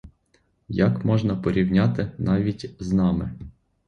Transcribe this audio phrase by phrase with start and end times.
[0.69, 3.39] Як можна порівняти навіть з нами?